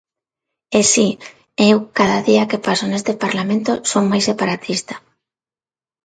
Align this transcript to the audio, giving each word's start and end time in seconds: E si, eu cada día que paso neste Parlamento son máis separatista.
E 0.79 0.81
si, 0.91 1.07
eu 1.69 1.77
cada 1.97 2.19
día 2.29 2.47
que 2.49 2.63
paso 2.67 2.85
neste 2.87 3.13
Parlamento 3.23 3.71
son 3.91 4.03
máis 4.11 4.23
separatista. 4.29 4.95